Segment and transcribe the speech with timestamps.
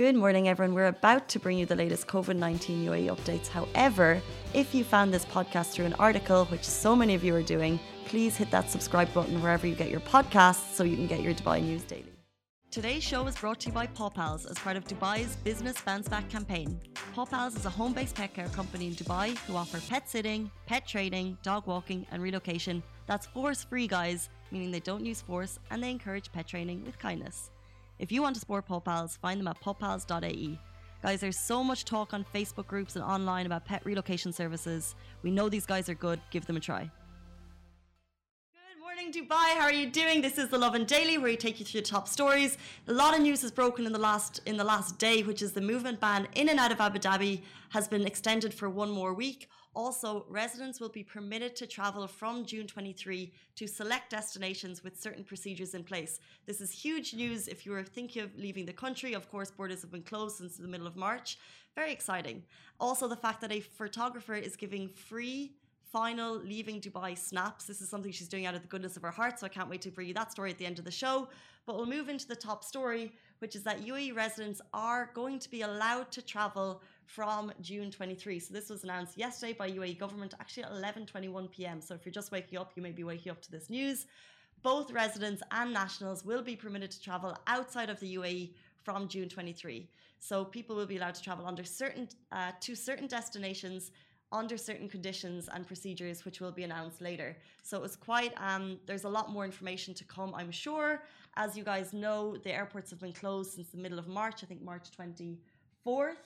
[0.00, 0.74] Good morning, everyone.
[0.74, 3.48] We're about to bring you the latest COVID 19 UAE updates.
[3.48, 4.22] However,
[4.54, 7.78] if you found this podcast through an article, which so many of you are doing,
[8.06, 11.34] please hit that subscribe button wherever you get your podcasts so you can get your
[11.34, 12.14] Dubai news daily.
[12.70, 16.30] Today's show is brought to you by Pawpals as part of Dubai's Business Bounce Back
[16.30, 16.80] campaign.
[17.14, 20.86] Pawpals is a home based pet care company in Dubai who offer pet sitting, pet
[20.86, 25.82] training, dog walking, and relocation that's force free, guys, meaning they don't use force and
[25.82, 27.50] they encourage pet training with kindness.
[28.00, 30.58] If you want to support Pawpals, find them at pawpals.ae.
[31.02, 34.94] Guys, there's so much talk on Facebook groups and online about pet relocation services.
[35.22, 36.90] We know these guys are good, give them a try
[39.12, 39.56] Dubai.
[39.56, 40.22] How are you doing?
[40.22, 42.56] This is the Lovin Daily, where we take you through the top stories.
[42.86, 45.52] A lot of news has broken in the last in the last day, which is
[45.52, 49.12] the movement ban in and out of Abu Dhabi has been extended for one more
[49.12, 49.48] week.
[49.74, 55.24] Also, residents will be permitted to travel from June 23 to select destinations with certain
[55.24, 56.20] procedures in place.
[56.46, 59.14] This is huge news if you are thinking of leaving the country.
[59.14, 61.36] Of course, borders have been closed since the middle of March.
[61.74, 62.44] Very exciting.
[62.78, 65.54] Also, the fact that a photographer is giving free
[65.92, 67.64] final leaving Dubai snaps.
[67.64, 69.68] This is something she's doing out of the goodness of her heart, so I can't
[69.68, 71.28] wait to bring you that story at the end of the show.
[71.66, 75.50] But we'll move into the top story, which is that UAE residents are going to
[75.50, 78.38] be allowed to travel from June 23.
[78.38, 81.80] So this was announced yesterday by UAE government, actually at 11:21 p.m.
[81.80, 84.06] So if you're just waking up, you may be waking up to this news.
[84.62, 88.52] Both residents and nationals will be permitted to travel outside of the UAE
[88.84, 89.88] from June 23.
[90.18, 93.90] So people will be allowed to travel under certain uh, to certain destinations
[94.32, 97.36] under certain conditions and procedures, which will be announced later.
[97.62, 101.02] So it was quite, um, there's a lot more information to come, I'm sure.
[101.36, 104.46] As you guys know, the airports have been closed since the middle of March, I
[104.46, 106.16] think March 24th.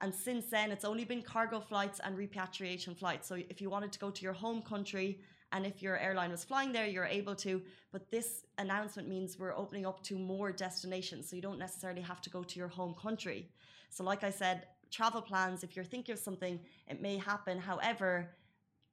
[0.00, 3.28] And since then, it's only been cargo flights and repatriation flights.
[3.28, 5.20] So if you wanted to go to your home country
[5.52, 7.62] and if your airline was flying there, you're able to.
[7.92, 11.28] But this announcement means we're opening up to more destinations.
[11.28, 13.48] So you don't necessarily have to go to your home country.
[13.90, 17.58] So, like I said, travel plans, if you're thinking of something, it may happen.
[17.58, 18.30] However,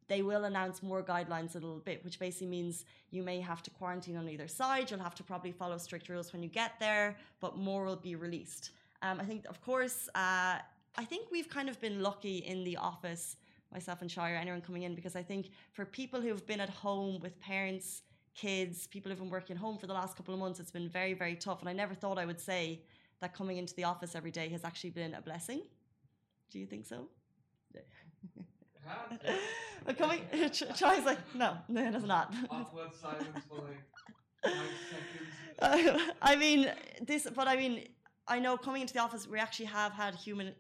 [0.10, 3.70] they will announce more guidelines a little bit, which basically means you may have to
[3.70, 4.90] quarantine on either side.
[4.90, 8.16] You'll have to probably follow strict rules when you get there, but more will be
[8.16, 8.72] released.
[9.02, 10.58] Um, I think, of course, uh,
[10.98, 13.38] I think we've kind of been lucky in the office,
[13.72, 17.20] myself and Shire, anyone coming in, because I think for people who've been at home
[17.20, 18.02] with parents,
[18.36, 21.14] kids, people who've been working home for the last couple of months, it's been very,
[21.14, 21.60] very tough.
[21.60, 22.82] And I never thought I would say
[23.22, 25.62] that coming into the office every day has actually been a blessing.
[26.52, 27.08] Do you think so?
[29.86, 30.22] but coming,
[30.52, 32.34] Charlie's like, no, no, it is not.
[32.50, 33.78] Awkward silence for like
[34.44, 34.54] five
[35.60, 36.00] seconds.
[36.10, 36.72] Uh, I mean,
[37.02, 37.88] this, but I mean,
[38.28, 40.54] I know coming into the office, we actually have had human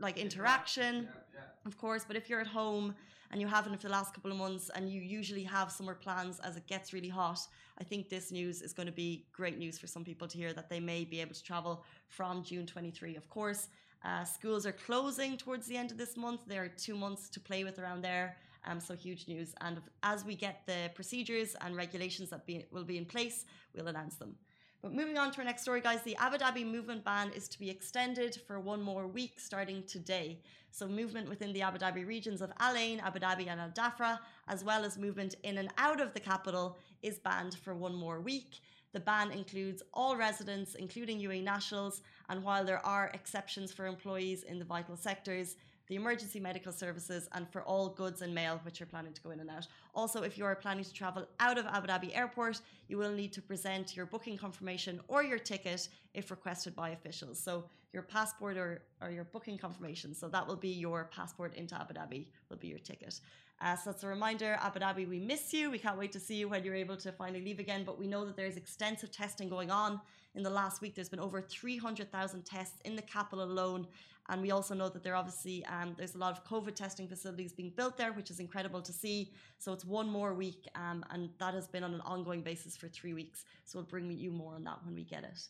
[0.00, 1.21] like interaction, Yeah, yeah.
[1.66, 2.04] Of course.
[2.06, 2.94] But if you're at home
[3.30, 6.40] and you haven't for the last couple of months, and you usually have summer plans
[6.40, 7.40] as it gets really hot,
[7.78, 10.52] I think this news is going to be great news for some people to hear
[10.52, 13.16] that they may be able to travel from June 23.
[13.16, 13.68] Of course,
[14.04, 16.42] uh, schools are closing towards the end of this month.
[16.46, 18.36] There are two months to play with around there.
[18.64, 19.54] Um, so huge news.
[19.60, 23.88] And as we get the procedures and regulations that be, will be in place, we'll
[23.88, 24.36] announce them.
[24.82, 27.58] But moving on to our next story, guys, the Abu Dhabi movement ban is to
[27.60, 30.40] be extended for one more week starting today.
[30.72, 34.18] So, movement within the Abu Dhabi regions of Al Ain, Abu Dhabi, and Al Dhafra,
[34.48, 38.20] as well as movement in and out of the capital, is banned for one more
[38.20, 38.60] week.
[38.92, 44.42] The ban includes all residents, including UAE nationals, and while there are exceptions for employees
[44.42, 45.54] in the vital sectors,
[45.92, 49.28] the emergency medical services, and for all goods and mail which are planning to go
[49.30, 49.66] in and out.
[49.94, 53.30] Also, if you are planning to travel out of Abu Dhabi Airport, you will need
[53.34, 57.38] to present your booking confirmation or your ticket if requested by officials.
[57.38, 60.14] So, your passport or, or your booking confirmation.
[60.14, 63.20] So, that will be your passport into Abu Dhabi, will be your ticket.
[63.60, 65.70] Uh, so that's a reminder, Abu Dhabi, we miss you.
[65.70, 67.84] We can't wait to see you when you're able to finally leave again.
[67.84, 70.00] But we know that there's extensive testing going on.
[70.34, 73.86] In the last week, there's been over 300,000 tests in the capital alone.
[74.28, 77.52] And we also know that there obviously um, there's a lot of COVID testing facilities
[77.52, 79.32] being built there, which is incredible to see.
[79.58, 82.88] So it's one more week, um, and that has been on an ongoing basis for
[82.88, 83.44] three weeks.
[83.64, 85.48] So we'll bring you more on that when we get it.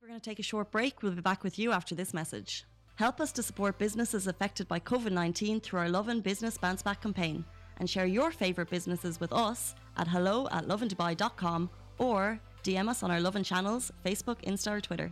[0.00, 1.02] We're going to take a short break.
[1.02, 2.64] We'll be back with you after this message.
[2.96, 7.02] Help us to support businesses affected by COVID 19 through our Lovin Business Bounce Back
[7.02, 7.44] campaign
[7.78, 13.10] and share your favourite businesses with us at hello at lovindubai.com or DM us on
[13.10, 15.10] our Lovin channels, Facebook, Insta, or Twitter.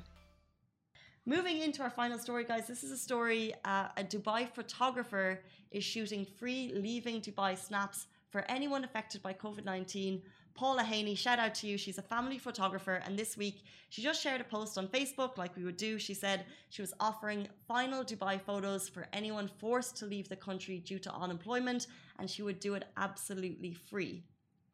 [1.26, 5.84] Moving into our final story, guys, this is a story uh, a Dubai photographer is
[5.84, 10.22] shooting free leaving Dubai snaps for anyone affected by COVID 19
[10.54, 11.78] Paula Haney, shout out to you.
[11.78, 15.56] She's a family photographer, and this week she just shared a post on Facebook, like
[15.56, 15.98] we would do.
[15.98, 20.78] She said she was offering final Dubai photos for anyone forced to leave the country
[20.78, 21.86] due to unemployment,
[22.18, 24.22] and she would do it absolutely free,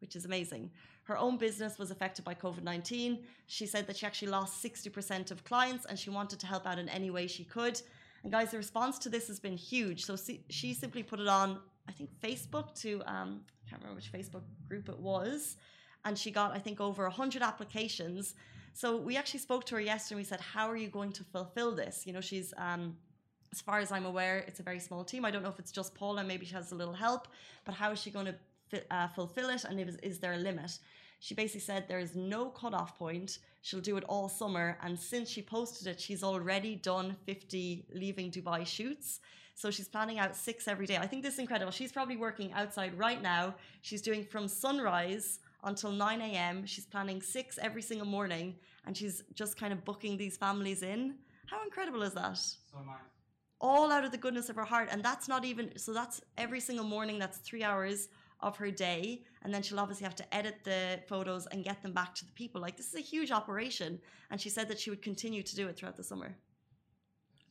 [0.01, 0.71] which is amazing.
[1.05, 3.19] Her own business was affected by COVID 19.
[3.47, 6.79] She said that she actually lost 60% of clients and she wanted to help out
[6.79, 7.81] in any way she could.
[8.23, 10.05] And guys, the response to this has been huge.
[10.05, 10.17] So
[10.49, 14.43] she simply put it on, I think, Facebook to, um, I can't remember which Facebook
[14.69, 15.57] group it was.
[16.05, 18.35] And she got, I think, over 100 applications.
[18.73, 21.25] So we actually spoke to her yesterday and we said, How are you going to
[21.25, 22.07] fulfill this?
[22.07, 22.97] You know, she's, um,
[23.53, 25.25] as far as I'm aware, it's a very small team.
[25.25, 27.29] I don't know if it's just Paula, maybe she has a little help,
[27.65, 28.35] but how is she going to
[28.91, 29.65] uh, fulfill it?
[29.65, 30.79] And is, is there a limit?
[31.21, 33.39] She basically said there is no cutoff point.
[33.63, 34.79] She'll do it all summer.
[34.83, 39.21] And since she posted it, she's already done 50 leaving Dubai shoots.
[39.55, 40.99] So she's planning out six every day.
[40.99, 41.73] I think this is incredible.
[41.73, 43.55] She's probably working outside right now.
[43.81, 46.67] She's doing from sunrise until 9 a.m.
[46.67, 48.55] She's planning six every single morning
[48.85, 51.15] and she's just kind of booking these families in.
[51.47, 52.37] How incredible is that?
[52.37, 52.97] So nice.
[53.61, 54.91] All out of the goodness of her heart.
[54.93, 58.09] And that's not even, so that's every single morning, that's three hours
[58.41, 61.93] of her day and then she'll obviously have to edit the photos and get them
[61.93, 62.61] back to the people.
[62.61, 63.99] Like this is a huge operation
[64.31, 66.37] and she said that she would continue to do it throughout the summer.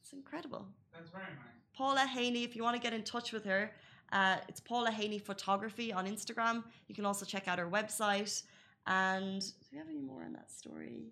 [0.01, 0.67] It's incredible.
[0.93, 1.55] That's very nice.
[1.75, 3.71] Paula haney if you want to get in touch with her
[4.11, 6.63] uh, it's paula haney photography on instagram.
[6.87, 8.43] You can also check out her website.
[8.87, 11.07] And do we have any more on that story?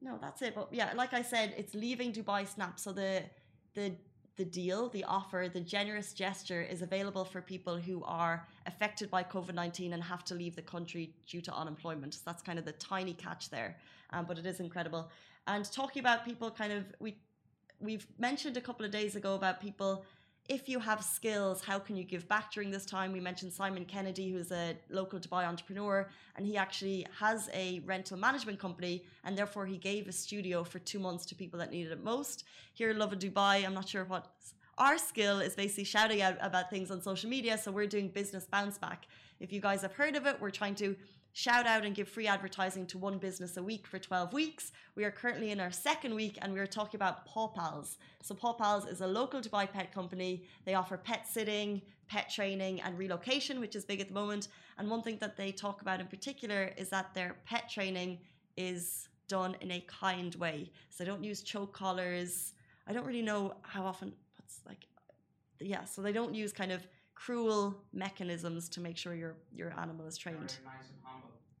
[0.00, 0.54] No that's it.
[0.54, 2.80] But yeah like i said it's leaving dubai snap.
[2.80, 3.22] So the
[3.74, 3.94] the
[4.36, 9.22] the deal, the offer, the generous gesture is available for people who are affected by
[9.22, 12.14] COVID 19 and have to leave the country due to unemployment.
[12.14, 13.76] So that's kind of the tiny catch there,
[14.10, 15.10] um, but it is incredible.
[15.46, 17.16] And talking about people kind of, we,
[17.80, 20.04] we've mentioned a couple of days ago about people
[20.48, 23.12] if you have skills, how can you give back during this time?
[23.12, 28.16] We mentioned Simon Kennedy, who's a local Dubai entrepreneur, and he actually has a rental
[28.16, 31.92] management company, and therefore he gave a studio for two months to people that needed
[31.92, 32.44] it most.
[32.74, 34.26] Here in Lovin Dubai, I'm not sure what
[34.78, 38.46] our skill is basically shouting out about things on social media, so we're doing business
[38.46, 39.06] bounce back.
[39.40, 40.96] If you guys have heard of it, we're trying to
[41.36, 44.72] shout out and give free advertising to one business a week for 12 weeks.
[44.94, 47.98] We are currently in our second week and we are talking about Paw Pals.
[48.22, 50.44] So, Paw Pals is a local Dubai pet company.
[50.64, 54.48] They offer pet sitting, pet training, and relocation, which is big at the moment.
[54.78, 58.18] And one thing that they talk about in particular is that their pet training
[58.56, 60.70] is done in a kind way.
[60.88, 62.54] So, they don't use choke collars.
[62.88, 64.86] I don't really know how often, what's like,
[65.60, 66.86] yeah, so they don't use kind of
[67.16, 70.58] cruel mechanisms to make sure your your animal is trained.
[70.64, 70.86] Nice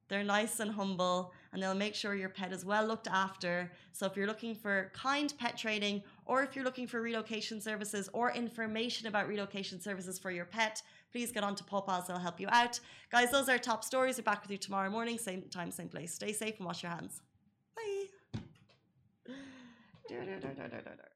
[0.08, 3.72] they're nice and humble and they'll make sure your pet is well looked after.
[3.92, 8.08] So if you're looking for kind pet training or if you're looking for relocation services
[8.12, 10.80] or information about relocation services for your pet,
[11.10, 12.06] please get on to Paw Pals.
[12.06, 12.78] They'll help you out.
[13.10, 14.18] Guys, those are top stories.
[14.18, 16.14] We're back with you tomorrow morning, same time, same place.
[16.14, 17.22] Stay safe and wash your hands.
[17.74, 18.42] Bye.